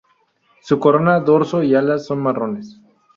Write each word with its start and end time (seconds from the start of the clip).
Su 0.63 0.79
corona, 0.79 1.19
dorso 1.19 1.61
y 1.61 1.75
alas 1.75 2.07
son 2.07 2.23
marrones. 2.23 2.81